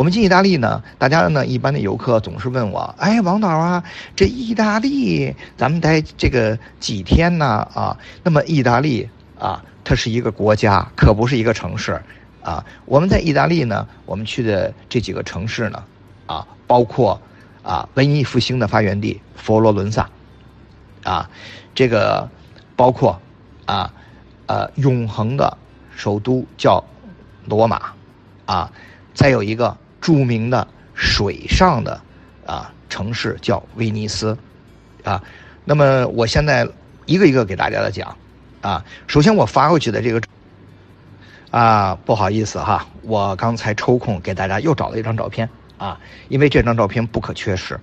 [0.00, 3.84] 我们进意大利呢，大家呢一般的游客总是问我，哎，王导啊，
[4.16, 7.68] 这意大利咱们待这个几天呢？
[7.74, 12.00] 啊，那么意大利啊，它是一个国家，可不是一个城市
[12.40, 12.64] 啊。
[12.86, 15.84] 我们在意大利呢，我们去的这几个城市呢，
[16.24, 17.20] 啊，包括
[17.62, 20.08] 啊文艺复兴的发源地佛罗伦萨，
[21.02, 21.28] 啊，
[21.74, 22.26] 这个
[22.74, 23.20] 包括
[23.66, 23.92] 啊
[24.46, 25.58] 呃永恒的
[25.94, 26.82] 首都叫
[27.44, 27.92] 罗马，
[28.46, 28.72] 啊。
[29.12, 32.00] 再有一个著名的水上的
[32.46, 34.36] 啊城市叫威尼斯，
[35.04, 35.22] 啊，
[35.64, 36.66] 那么我现在
[37.06, 38.16] 一个一个给大家的讲，
[38.60, 40.20] 啊，首先我发过去的这个，
[41.50, 47.78] 啊，不好意思哈，我刚才抽空给大家又找了一张照片，啊，因为这张照片不可缺失，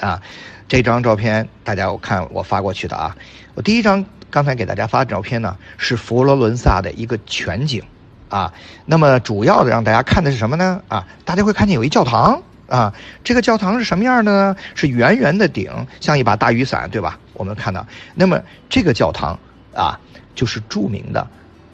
[0.00, 0.22] 啊，
[0.68, 3.16] 这张照片大家我看我发过去的啊，
[3.54, 7.82] 我第一张刚才给大家发的照片呢是佛罗伦萨的一个全景。
[8.28, 8.52] 啊，
[8.86, 10.82] 那么主要的让大家看的是什么呢？
[10.88, 12.92] 啊，大家会看见有一教堂啊，
[13.22, 14.56] 这个教堂是什么样的呢？
[14.74, 17.18] 是圆圆的顶，像一把大雨伞，对吧？
[17.34, 19.38] 我们看到，那么这个教堂
[19.74, 20.00] 啊，
[20.34, 21.24] 就是著名的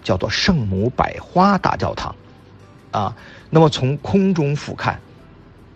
[0.03, 2.15] 叫做圣母百花大教堂，
[2.91, 3.15] 啊，
[3.49, 4.95] 那么从空中俯瞰，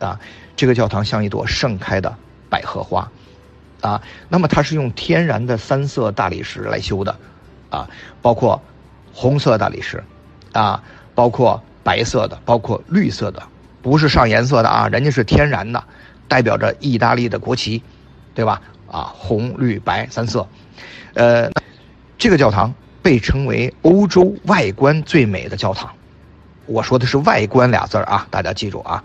[0.00, 0.18] 啊，
[0.56, 2.14] 这个教堂像一朵盛开的
[2.50, 3.10] 百合花，
[3.80, 7.16] 啊，那么它是用天然的三色大理石来修的，
[7.70, 7.88] 啊，
[8.20, 8.60] 包括
[9.14, 10.02] 红色大理石。
[10.54, 10.82] 啊，
[11.14, 13.42] 包括白色的，包括绿色的，
[13.82, 15.84] 不是上颜色的啊，人家是天然的，
[16.26, 17.82] 代表着意大利的国旗，
[18.34, 18.62] 对吧？
[18.90, 20.46] 啊，红、绿、白三色，
[21.14, 21.50] 呃，
[22.16, 25.90] 这个教堂被称为欧洲外观最美的教堂。
[26.66, 29.02] 我说的是外观俩字儿啊，大家记住啊。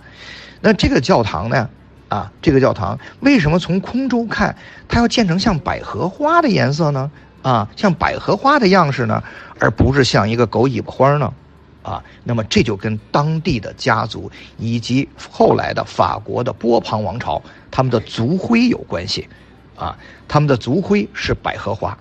[0.62, 1.70] 那这个教堂呢，
[2.08, 4.56] 啊，这个教堂为什么从空中看
[4.88, 7.10] 它要建成像百合花的颜色呢？
[7.42, 9.24] 啊，像百合花的样式呢，
[9.60, 11.34] 而不是像一个狗尾巴花呢，
[11.82, 19.28] 啊，那么这就跟当地的家族以及后来的法国的波旁王朝他们的族徽有关系，
[19.78, 21.98] 啊，他们的族徽是百合花，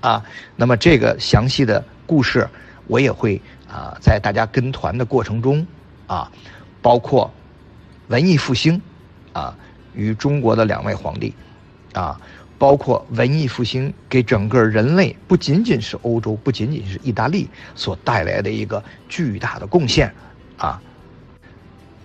[0.00, 0.24] 啊，
[0.56, 2.48] 那么这个详细的故事
[2.86, 3.40] 我也会
[3.70, 5.66] 啊，在大家跟团的过程中
[6.06, 6.32] 啊，
[6.80, 7.30] 包括
[8.08, 8.80] 文艺复兴
[9.34, 9.54] 啊
[9.92, 11.34] 与中国的两位皇帝
[11.92, 12.18] 啊。
[12.60, 20.12] 包括文艺复兴给整个人类，不仅仅是欧洲，不仅仅是意大利所带来的一个巨大的贡献，
[20.58, 20.78] 啊，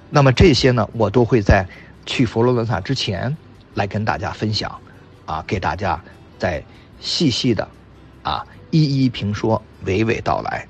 [0.09, 1.67] 那么这些呢，我都会在
[2.05, 3.35] 去佛罗伦萨之前
[3.73, 4.73] 来跟大家分享，
[5.25, 6.01] 啊，给大家
[6.39, 6.63] 再
[7.01, 7.67] 细细的，
[8.23, 10.65] 啊，一一评说，娓娓道来。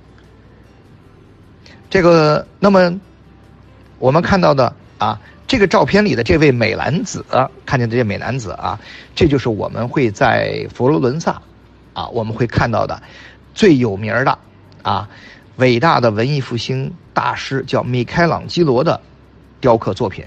[1.92, 3.00] 这个，那么
[4.00, 5.22] 我们看到的啊。
[5.48, 7.24] 这个照片里的这位美男子，
[7.68, 8.80] 看见这些美男子啊，
[9.14, 11.40] 这就是我们会在佛罗伦萨，
[11.94, 13.00] 啊，我们会看到的
[13.54, 14.40] 最有名的
[14.82, 15.08] 啊，
[15.58, 19.00] 伟大的文艺复兴大师叫米开朗基罗的
[19.62, 20.26] 雕刻作品，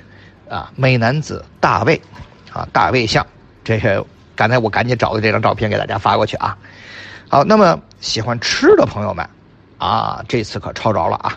[0.48, 2.00] 啊，美男子大卫，
[2.52, 3.26] 啊，大卫像，
[3.64, 4.02] 这是
[4.36, 6.56] 刚才我赶紧找的这张照片给大家发过去啊。
[7.28, 9.28] 好，那么喜欢吃的朋友们，
[9.78, 11.36] 啊，这次可抄着了啊，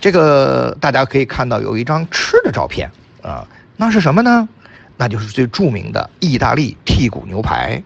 [0.00, 2.90] 这个大家可以看到有一张吃的照片。
[3.22, 4.48] 啊，那是什么呢？
[4.96, 7.82] 那就是最著名的意大利剔骨牛排。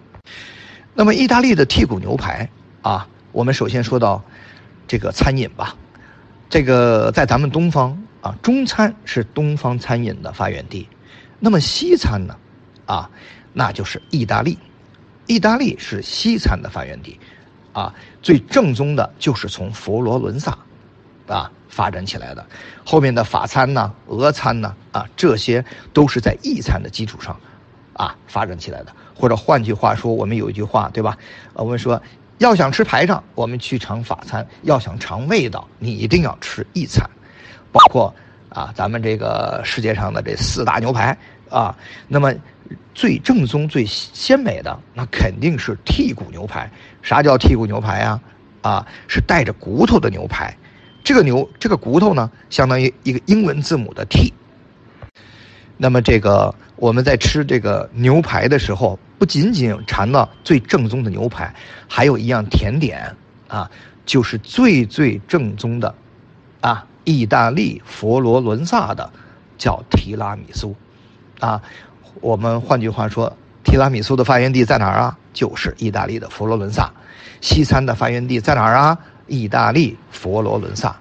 [0.93, 2.49] 那么，意大利的剔骨牛排
[2.81, 4.23] 啊，我们首先说到
[4.87, 5.75] 这个餐饮吧。
[6.49, 10.87] 这个在咱们东方啊，中餐是东方餐饮的发源地。
[11.39, 12.35] 那么西餐呢？
[12.85, 13.09] 啊，
[13.53, 14.57] 那就是意大利。
[15.27, 17.19] 意大利是西餐的发源地，
[17.73, 20.57] 啊，最正宗的就是从佛罗伦萨。
[21.27, 22.45] 啊，发展起来的，
[22.85, 27.37] 后面的法餐呢、俄餐呢，啊，这些都是在意餐的基础上，
[27.93, 28.93] 啊，发展起来的。
[29.13, 31.17] 或者换句话说，我们有一句话，对吧？
[31.53, 32.01] 我们说，
[32.37, 37.09] 要想吃排场，我们去尝法餐；要想尝味道，你一定要吃意餐。
[37.71, 38.13] 包括
[38.49, 41.17] 啊，咱们这个世界上的这四大牛排
[41.49, 41.75] 啊，
[42.07, 42.33] 那么
[42.93, 46.69] 最正宗、最鲜美的，那肯定是剔骨牛排。
[47.01, 48.19] 啥叫剔骨牛排呀？
[48.61, 50.55] 啊，是带着骨头的牛排。
[51.07, 54.33] 这个牛，这个骨头呢，相当于一个英文字母的 T。
[55.77, 61.55] 那么，这个我们在吃这个牛排的时候，不仅仅尝到最正宗的牛排，
[61.87, 63.15] 还有一样甜点
[63.47, 63.71] 啊，
[64.05, 65.95] 就是最最正宗的
[66.59, 69.09] 啊，意大利佛罗伦萨的
[69.57, 70.75] 叫提拉米苏
[71.39, 71.61] 啊。
[72.19, 75.17] 我们换句话说，提拉米苏的发源地在哪儿啊？
[75.31, 76.91] 就是意大利的佛罗伦萨。
[77.39, 78.97] 西餐的发源地在哪儿啊？
[79.27, 80.95] 意大利佛罗伦萨，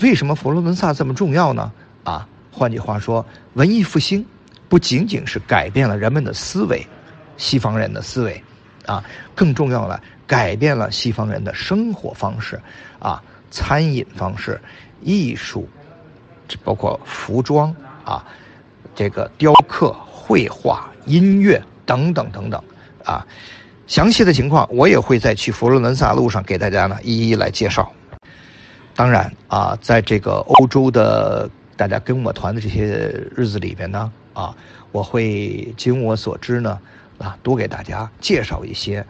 [0.00, 1.72] 为什么佛罗伦萨这么重要呢？
[2.04, 3.24] 啊，换句话说，
[3.54, 4.24] 文艺复兴
[4.68, 6.86] 不仅仅是改变了人们的思维，
[7.36, 8.42] 西方人的思维，
[8.86, 9.02] 啊，
[9.34, 12.60] 更重要了，改变了西方人的生活方式，
[12.98, 14.60] 啊，餐饮方式、
[15.00, 15.68] 艺术，
[16.64, 18.24] 包括服装啊，
[18.94, 22.62] 这个雕刻、绘画、音乐等等等等
[23.04, 23.26] 啊。
[23.86, 27.92] 详细的情况，我也会在去佛罗伦萨路上给大家呢一一来介绍。
[28.94, 32.86] 当然啊，在这个欧洲的大家跟我团的这些
[33.34, 34.54] 日子里边呢，啊，
[34.92, 36.78] 我会尽我所知呢，
[37.18, 39.04] 啊，多给大家介绍一些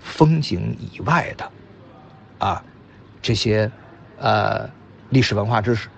[0.00, 1.50] 风景以外的，
[2.38, 2.62] 啊，
[3.20, 3.70] 这些
[4.18, 4.68] 呃
[5.10, 5.88] 历史文化知识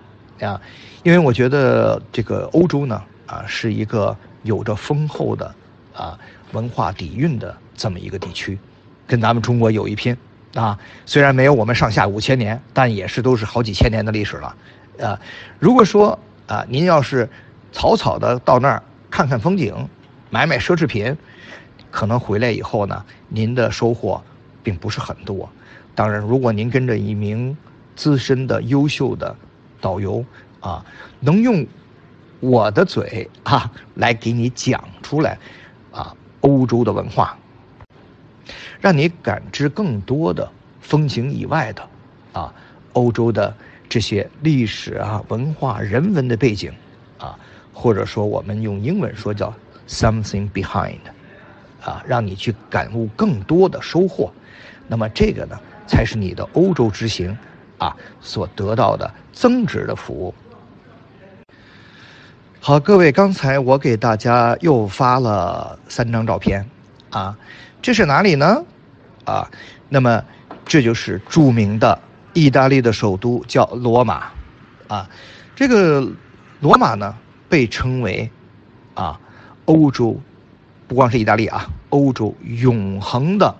[0.41, 0.59] 啊，
[1.03, 5.53] 因为我觉得这个欧洲呢，啊，是一个有着丰厚的
[5.93, 6.17] 啊
[6.53, 7.55] 文化底蕴的。
[7.79, 8.59] 这么一个地区，
[9.07, 10.17] 跟咱们中国有一拼
[10.53, 10.77] 啊！
[11.05, 14.53] 虽然没有我们上下五千年，但也是都是好几千年的历史了。
[14.97, 15.17] 呃，
[15.59, 17.29] 如果说啊，您要是
[17.71, 19.73] 草草的到那儿看看风景，
[20.29, 21.17] 买买奢侈品，
[21.89, 24.21] 可能回来以后呢，您的收获
[24.61, 25.49] 并不是很多。
[25.95, 27.55] 当然，如果您跟着一名
[27.95, 29.33] 资深的、优秀的
[29.79, 30.25] 导游
[30.59, 30.85] 啊，
[31.21, 31.65] 能用
[32.41, 35.37] 我的嘴啊来给你讲出来
[35.93, 37.37] 啊，欧洲的文化。
[38.79, 40.49] 让你感知更多的
[40.81, 41.87] 风景以外的，
[42.33, 42.53] 啊，
[42.93, 43.53] 欧洲的
[43.87, 46.71] 这些历史啊、文化、人文的背景，
[47.17, 47.37] 啊，
[47.73, 49.53] 或者说我们用英文说叫
[49.87, 50.99] something behind，
[51.83, 54.31] 啊，让你去感悟更多的收获，
[54.87, 57.37] 那么这个呢，才是你的欧洲之行，
[57.77, 60.33] 啊，所得到的增值的服务。
[62.61, 66.67] 好，各位，刚才我给大家又发了三张照片，
[67.09, 67.37] 啊。
[67.81, 68.63] 这是哪里呢？
[69.25, 69.49] 啊，
[69.87, 70.23] 那么
[70.65, 71.99] 这就是著名的
[72.33, 74.31] 意大利的首都，叫罗马。
[74.87, 75.09] 啊，
[75.55, 76.11] 这个
[76.59, 77.15] 罗马呢，
[77.47, 78.29] 被称为
[78.95, 79.19] 啊
[79.65, 80.19] 欧洲，
[80.87, 83.55] 不光是意大利啊，欧洲永恒的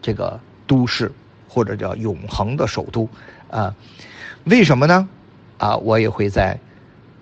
[0.00, 1.12] 这个都市，
[1.48, 3.08] 或者叫永恒的首都。
[3.50, 3.74] 啊，
[4.44, 5.08] 为什么呢？
[5.58, 6.58] 啊，我也会在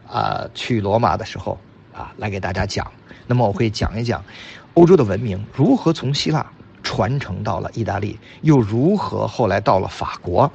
[0.09, 1.59] 啊去罗马的时候
[1.93, 2.91] 啊来给大家讲。
[3.27, 4.23] 那么我会讲一讲。
[4.75, 6.47] 欧洲的文明如何从希腊
[6.83, 10.51] 传承到了意大利，又如何后来到了法国，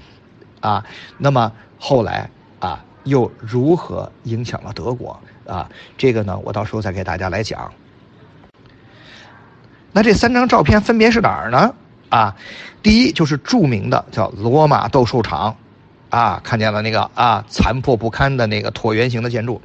[0.62, 0.84] 啊，
[1.18, 2.30] 那么后来
[2.60, 5.70] 啊又如何影响了德国啊？
[5.98, 7.72] 这个呢，我到时候再给大家来讲。
[9.92, 11.74] 那这三张照片分别是哪儿呢？
[12.10, 12.36] 啊，
[12.81, 15.56] 第一就是著名的叫罗马斗兽场，
[16.10, 19.62] 啊，看见了那个啊残破不堪的那个椭圆形的建筑。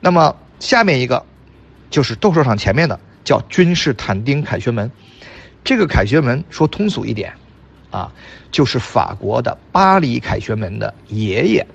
[0.00, 1.24] 那么下面一个
[1.90, 2.98] 就是斗兽场前面的。
[3.24, 4.90] 叫君士坦丁凯旋门，
[5.62, 7.34] 这个凯旋门说通俗一点，
[7.90, 8.10] 啊，
[8.50, 11.66] 就是法国的巴黎凯旋门的爷爷，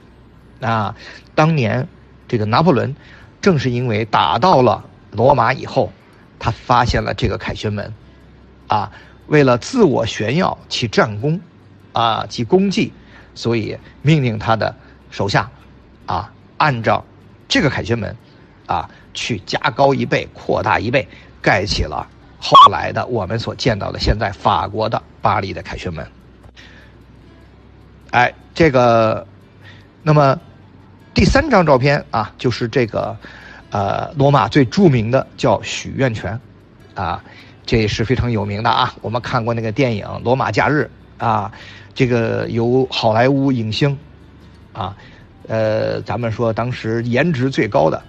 [0.62, 0.96] 啊，
[1.36, 1.88] 当年
[2.28, 2.96] 这个拿破仑
[3.40, 5.94] 正是因为打到了罗马以后，
[6.40, 7.94] 他发现了这个凯旋门，
[8.66, 8.92] 啊，
[9.28, 11.40] 为了自我炫耀其战功，
[11.92, 12.92] 啊其功绩，
[13.36, 14.76] 所以命令他的
[15.12, 15.52] 手下，
[16.08, 17.06] 啊，按照
[17.48, 18.18] 这个凯旋门，
[18.66, 21.08] 啊，去加高一倍，扩大一倍。
[21.42, 22.08] 盖起了
[22.40, 26.08] 后来的我们所见到的现在法国的巴黎的凯旋门。
[28.12, 29.28] 哎，这个，
[30.02, 30.40] 那么
[31.14, 33.18] 第三张照片啊，就是这个
[33.72, 36.40] 呃罗马最著名的叫许愿泉，
[36.96, 37.22] 啊，
[37.66, 38.94] 这也是非常有名的啊。
[39.02, 40.90] 我们看过那个电影《罗马假日》
[41.26, 41.52] 啊，
[41.94, 43.98] 这个由好莱坞影星
[44.72, 44.96] 啊，
[45.48, 48.02] 呃，咱们说当时颜值最高的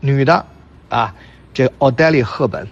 [0.00, 0.44] 女的
[0.88, 1.14] 啊。
[1.54, 2.68] 这奥黛丽·赫本，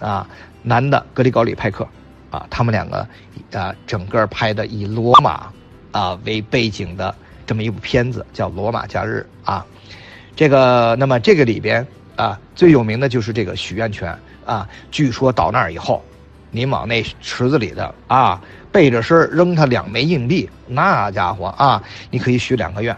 [0.00, 0.28] 啊，
[0.64, 1.86] 男的格里高里·派克，
[2.32, 3.06] 啊，他们两个，
[3.52, 5.46] 啊，整个拍的以罗马，
[5.92, 7.14] 啊为背景的
[7.46, 9.64] 这么一部片子叫《罗马假日》啊，
[10.34, 16.04] 这个，那么这个里边啊最有名的就是这个许愿泉啊，据说到那儿以后，
[16.50, 18.42] 你往那池子里的啊
[18.72, 21.80] 背着身扔他两枚硬币，那家伙啊，
[22.10, 22.96] 你可以许两个愿，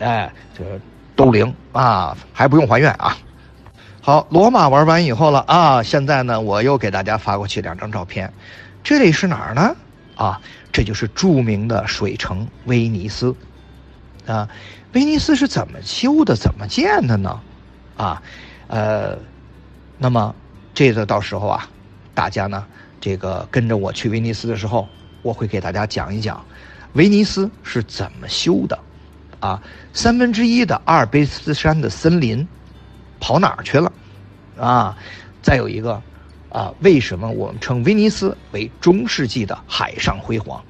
[0.00, 0.78] 哎，就是
[1.16, 3.16] 都灵啊，还不用还愿啊。
[4.02, 5.82] 好，罗马玩完以后了啊！
[5.82, 8.32] 现在呢，我又给大家发过去两张照片，
[8.84, 9.74] 这里是哪儿呢？
[10.14, 13.34] 啊，这就是著名的水城威尼斯，
[14.26, 14.48] 啊，
[14.92, 17.40] 威尼斯是怎么修的、怎么建的呢？
[17.96, 18.22] 啊，
[18.68, 19.18] 呃，
[19.98, 20.32] 那么
[20.72, 21.68] 这个到时候啊，
[22.14, 22.64] 大家呢，
[23.00, 24.86] 这个跟着我去威尼斯的时候，
[25.22, 26.44] 我会给大家讲一讲，
[26.92, 28.78] 威尼斯是怎么修的，
[29.40, 29.62] 啊，
[29.92, 32.46] 三分之一的阿尔卑斯山的森林。
[33.18, 33.90] 跑哪儿去了？
[34.60, 34.94] 啊，
[35.40, 36.00] 再有一个，
[36.50, 40.62] 啊，为什么我们称威尼斯为中世纪的海上辉煌？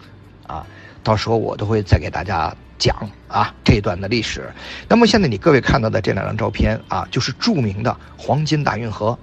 [0.47, 0.65] 啊，
[1.03, 2.97] 到时候我都会再给大家讲
[3.27, 4.49] 啊这段的历史。
[4.89, 9.19] 那么现在你各位看到的这两张照片啊，就是著名的黄金大运河，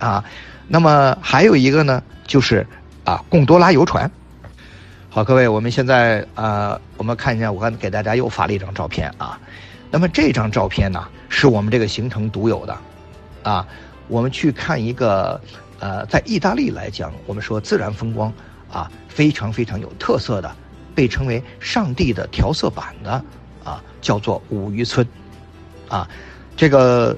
[0.00, 0.22] 啊，
[0.66, 2.66] 那么还有一个呢，就是
[3.04, 4.10] 啊贡多拉游船。
[5.14, 9.38] 好，各位，我们现在啊，我们看一下，我刚给大家又发了一张照片啊。
[9.88, 12.76] 那么这张照片呢，是我们这个行程独有的，
[13.44, 13.64] 啊，
[14.08, 15.40] 我们去看一个，
[15.78, 18.32] 呃，在意大利来讲，我们说自然风光
[18.68, 20.50] 啊，非常非常有特色的，
[20.96, 23.12] 被称为上帝的调色板的
[23.62, 25.06] 啊，叫做五渔村，
[25.88, 26.10] 啊，
[26.56, 27.16] 这个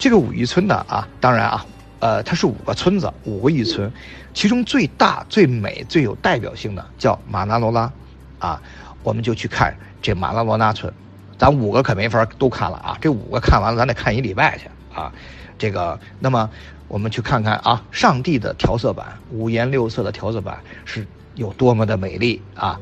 [0.00, 1.64] 这个五渔村呢啊，当然啊，
[2.02, 3.88] 呃，它是五个村子，五个渔村，
[4.34, 7.92] 其中最大、最美、最有代表性的叫马纳罗拉，
[8.40, 8.60] 啊，
[9.04, 10.92] 我们就去看这马纳罗拉村。
[11.38, 12.98] 咱五个可没法都看了啊！
[13.00, 15.12] 这五个看完了，咱得看一礼拜去啊！
[15.56, 16.50] 这个，那么
[16.88, 21.06] 我们去看看啊，上帝的调色板，五颜六色的调色板是
[21.36, 22.80] 有多么的美丽啊！